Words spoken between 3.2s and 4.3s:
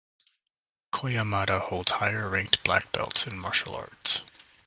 in martial arts.